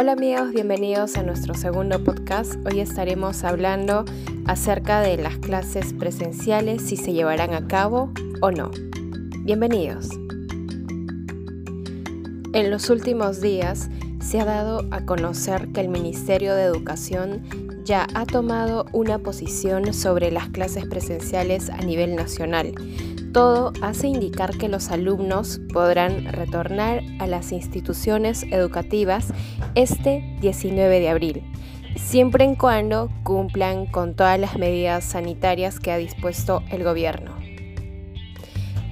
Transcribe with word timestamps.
Hola 0.00 0.12
amigos, 0.12 0.52
bienvenidos 0.52 1.16
a 1.16 1.24
nuestro 1.24 1.54
segundo 1.54 2.04
podcast. 2.04 2.54
Hoy 2.64 2.78
estaremos 2.78 3.42
hablando 3.42 4.04
acerca 4.46 5.00
de 5.00 5.16
las 5.16 5.38
clases 5.38 5.92
presenciales, 5.92 6.82
si 6.82 6.96
se 6.96 7.12
llevarán 7.12 7.52
a 7.52 7.66
cabo 7.66 8.12
o 8.40 8.52
no. 8.52 8.70
Bienvenidos. 9.40 10.08
En 12.52 12.70
los 12.70 12.90
últimos 12.90 13.40
días 13.40 13.90
se 14.20 14.38
ha 14.38 14.44
dado 14.44 14.86
a 14.92 15.04
conocer 15.04 15.66
que 15.72 15.80
el 15.80 15.88
Ministerio 15.88 16.54
de 16.54 16.62
Educación 16.62 17.42
ya 17.84 18.06
ha 18.14 18.24
tomado 18.24 18.86
una 18.92 19.18
posición 19.18 19.92
sobre 19.92 20.30
las 20.30 20.48
clases 20.50 20.86
presenciales 20.86 21.70
a 21.70 21.78
nivel 21.78 22.14
nacional. 22.14 22.72
Todo 23.32 23.72
hace 23.82 24.06
indicar 24.06 24.56
que 24.56 24.68
los 24.68 24.90
alumnos 24.90 25.60
podrán 25.72 26.24
retornar 26.32 27.02
a 27.20 27.26
las 27.26 27.52
instituciones 27.52 28.44
educativas 28.44 29.32
este 29.74 30.36
19 30.40 31.00
de 31.00 31.08
abril, 31.10 31.42
siempre 31.96 32.44
en 32.44 32.54
cuando 32.54 33.10
cumplan 33.24 33.86
con 33.86 34.14
todas 34.14 34.40
las 34.40 34.56
medidas 34.56 35.04
sanitarias 35.04 35.78
que 35.78 35.92
ha 35.92 35.98
dispuesto 35.98 36.62
el 36.70 36.84
gobierno. 36.84 37.47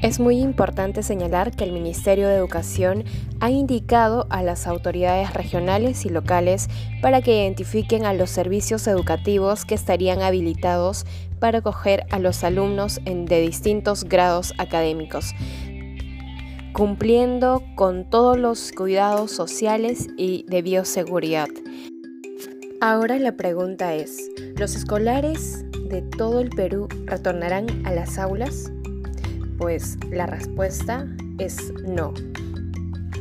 Es 0.02 0.20
muy 0.20 0.40
importante 0.40 1.02
señalar 1.02 1.52
que 1.56 1.64
el 1.64 1.72
Ministerio 1.72 2.28
de 2.28 2.36
Educación 2.36 3.04
ha 3.40 3.50
indicado 3.50 4.26
a 4.28 4.42
las 4.42 4.66
autoridades 4.66 5.32
regionales 5.32 6.04
y 6.04 6.10
locales 6.10 6.68
para 7.00 7.22
que 7.22 7.42
identifiquen 7.42 8.04
a 8.04 8.12
los 8.12 8.28
servicios 8.28 8.86
educativos 8.88 9.64
que 9.64 9.74
estarían 9.74 10.20
habilitados 10.20 11.06
para 11.40 11.58
acoger 11.58 12.04
a 12.10 12.18
los 12.18 12.44
alumnos 12.44 13.00
de 13.04 13.40
distintos 13.40 14.04
grados 14.04 14.52
académicos, 14.58 15.34
cumpliendo 16.74 17.62
con 17.74 18.08
todos 18.08 18.38
los 18.38 18.72
cuidados 18.72 19.30
sociales 19.30 20.08
y 20.18 20.44
de 20.46 20.60
bioseguridad. 20.60 21.48
Ahora 22.82 23.18
la 23.18 23.32
pregunta 23.32 23.94
es, 23.94 24.30
¿los 24.56 24.76
escolares 24.76 25.64
de 25.88 26.02
todo 26.02 26.40
el 26.40 26.50
Perú 26.50 26.86
retornarán 27.06 27.86
a 27.86 27.92
las 27.92 28.18
aulas? 28.18 28.70
Pues 29.58 29.98
la 30.10 30.26
respuesta 30.26 31.06
es 31.38 31.72
no. 31.86 32.14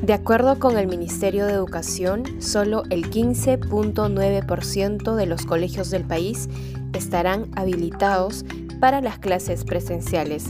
De 0.01 0.13
acuerdo 0.13 0.57
con 0.59 0.77
el 0.77 0.87
Ministerio 0.87 1.45
de 1.45 1.53
Educación, 1.53 2.41
solo 2.41 2.83
el 2.89 3.09
15.9% 3.09 5.15
de 5.15 5.25
los 5.25 5.45
colegios 5.45 5.89
del 5.89 6.03
país 6.03 6.49
estarán 6.93 7.49
habilitados 7.55 8.43
para 8.79 8.99
las 9.01 9.17
clases 9.19 9.63
presenciales. 9.63 10.49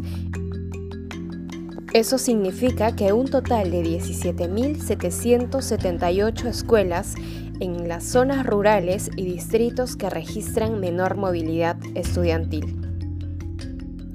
Eso 1.94 2.18
significa 2.18 2.96
que 2.96 3.14
un 3.14 3.28
total 3.30 3.70
de 3.72 3.84
17.778 3.84 6.46
escuelas 6.48 7.14
en 7.62 7.88
las 7.88 8.04
zonas 8.04 8.46
rurales 8.46 9.10
y 9.16 9.24
distritos 9.24 9.96
que 9.96 10.10
registran 10.10 10.82
menor 10.82 11.16
movilidad 11.16 11.78
estudiantil. 11.94 12.85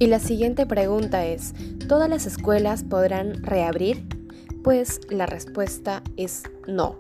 Y 0.01 0.07
la 0.07 0.19
siguiente 0.19 0.65
pregunta 0.65 1.27
es, 1.27 1.53
¿todas 1.87 2.09
las 2.09 2.25
escuelas 2.25 2.85
podrán 2.85 3.43
reabrir? 3.43 4.07
Pues 4.65 4.99
la 5.11 5.27
respuesta 5.27 6.03
es 6.17 6.45
no. 6.67 6.97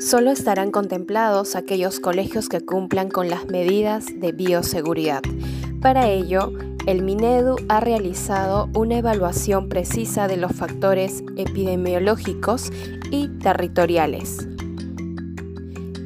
Solo 0.00 0.32
estarán 0.32 0.72
contemplados 0.72 1.54
aquellos 1.54 2.00
colegios 2.00 2.48
que 2.48 2.62
cumplan 2.62 3.10
con 3.10 3.30
las 3.30 3.46
medidas 3.46 4.06
de 4.12 4.32
bioseguridad. 4.32 5.22
Para 5.80 6.08
ello, 6.08 6.52
el 6.88 7.04
Minedu 7.04 7.54
ha 7.68 7.78
realizado 7.78 8.68
una 8.74 8.98
evaluación 8.98 9.68
precisa 9.68 10.26
de 10.26 10.36
los 10.36 10.50
factores 10.50 11.22
epidemiológicos 11.36 12.72
y 13.12 13.28
territoriales. 13.38 14.48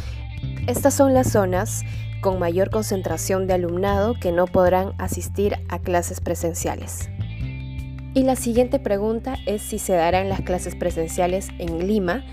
Estas 0.66 0.95
son 0.95 1.13
las 1.13 1.31
zonas 1.31 1.83
con 2.22 2.39
mayor 2.39 2.72
concentración 2.72 3.45
de 3.45 3.53
alumnado 3.53 4.16
que 4.19 4.31
no 4.31 4.47
podrán 4.47 4.94
asistir 4.97 5.57
a 5.69 5.77
clases 5.77 6.22
presenciales. 6.22 7.11
Y 8.17 8.23
la 8.23 8.35
siguiente 8.35 8.79
pregunta 8.79 9.38
es 9.45 9.61
si 9.61 9.78
se 9.78 9.94
darán 9.94 10.28
las 10.28 10.41
clases 10.41 10.73
presenciales 10.73 11.50
en 11.59 11.88
Lima. 11.88 12.25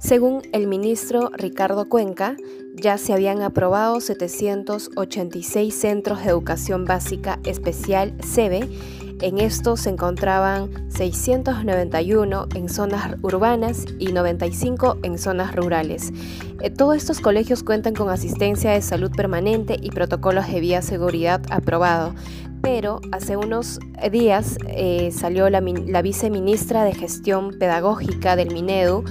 Según 0.00 0.42
el 0.52 0.66
ministro 0.66 1.30
Ricardo 1.34 1.88
Cuenca, 1.88 2.34
ya 2.74 2.98
se 2.98 3.12
habían 3.12 3.42
aprobado 3.42 4.00
786 4.00 5.72
centros 5.72 6.24
de 6.24 6.30
educación 6.30 6.84
básica 6.84 7.38
especial 7.44 8.12
SEBE. 8.24 8.68
En 9.20 9.38
estos 9.38 9.82
se 9.82 9.90
encontraban 9.90 10.90
691 10.90 12.48
en 12.56 12.68
zonas 12.68 13.14
urbanas 13.22 13.84
y 14.00 14.10
95 14.10 14.98
en 15.04 15.16
zonas 15.18 15.54
rurales. 15.54 16.12
Eh, 16.60 16.70
todos 16.70 16.96
estos 16.96 17.20
colegios 17.20 17.62
cuentan 17.62 17.94
con 17.94 18.10
asistencia 18.10 18.72
de 18.72 18.82
salud 18.82 19.12
permanente 19.12 19.76
y 19.80 19.90
protocolos 19.90 20.48
de 20.48 20.58
vía 20.58 20.82
seguridad 20.82 21.40
aprobado 21.50 22.14
pero 22.70 23.00
hace 23.12 23.38
unos 23.38 23.80
días 24.12 24.58
eh, 24.66 25.10
salió 25.10 25.48
la, 25.48 25.62
la, 25.62 26.02
viceministra 26.02 26.84
de 26.84 26.92
Gestión 26.92 27.58
Pedagógica 27.58 28.36
del 28.36 28.52
Minedu 28.52 29.04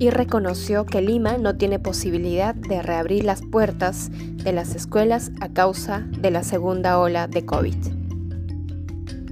y 0.00 0.10
reconoció 0.10 0.84
que 0.84 1.00
Lima 1.00 1.38
no 1.38 1.56
tiene 1.56 1.78
posibilidad 1.78 2.52
de 2.52 2.82
reabrir 2.82 3.22
las 3.22 3.42
puertas 3.42 4.10
de 4.10 4.52
las 4.52 4.74
escuelas 4.74 5.30
a 5.40 5.50
causa 5.50 6.00
de 6.18 6.32
la 6.32 6.42
segunda 6.42 6.98
ola 6.98 7.28
de 7.28 7.46
COVID. 7.46 7.76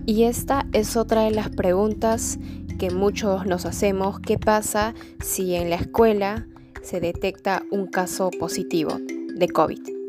Y 0.07 0.23
esta 0.23 0.65
es 0.73 0.97
otra 0.97 1.23
de 1.23 1.33
las 1.33 1.49
preguntas 1.49 2.39
que 2.79 2.93
muchos 2.93 3.45
nos 3.45 3.67
hacemos, 3.67 4.21
¿qué 4.21 4.39
pasa 4.39 4.95
si 5.19 5.57
en 5.57 5.69
la 5.69 5.77
escuela 5.77 6.47
se 6.85 7.01
detecta 7.01 7.65
un 7.73 7.89
caso 7.89 8.31
positivo 8.39 9.01
de 9.35 9.49
COVID? 9.49 10.02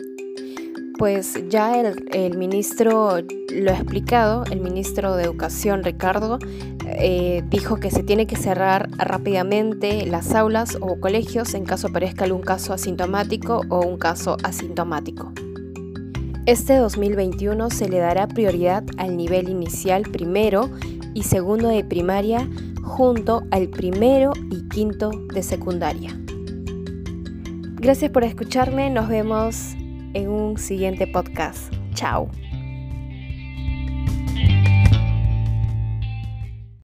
Pues 0.98 1.38
ya 1.50 1.80
el, 1.80 2.38
ministro 2.38 3.18
lo 3.52 3.72
ha 3.72 3.76
explicado, 3.76 4.44
el 4.52 4.60
ministro 4.62 5.16
de 5.16 5.24
Educación, 5.24 5.84
Ricardo, 5.84 6.40
eh, 6.86 7.44
dijo 7.50 7.78
que 7.78 7.90
se 7.90 8.04
tiene 8.04 8.28
que 8.28 8.36
cerrar 8.36 8.90
rápidamente 8.98 10.06
las 10.06 10.34
aulas 10.34 10.78
o 10.80 11.00
colegios 11.00 11.54
en 11.54 11.66
caso 11.66 11.90
parezca 11.92 12.26
algún 12.26 12.42
caso 12.42 12.74
asintomático 12.74 13.62
o 13.70 13.82
un 13.82 13.98
caso 13.98 14.38
asintomático. 14.44 15.32
Este 16.46 16.76
2021 16.76 17.70
se 17.70 17.88
le 17.88 18.00
dará 18.00 18.28
prioridad 18.28 18.84
al 18.98 19.16
nivel 19.16 19.50
inicial 19.50 20.04
primero 20.04 20.70
y 21.14 21.24
segundo 21.24 21.70
de 21.70 21.84
primaria 21.84 22.48
junto 22.84 23.44
al 23.52 23.70
primero 23.70 24.34
y 24.52 24.68
quinto 24.68 25.10
de 25.34 25.42
secundaria. 25.42 26.20
Gracias 27.76 28.12
por 28.12 28.24
escucharme, 28.24 28.90
nos 28.90 29.08
vemos 29.10 29.76
en 30.14 30.30
un 30.30 30.58
siguiente 30.58 31.08
podcast. 31.08 31.74
Chao. 31.94 32.30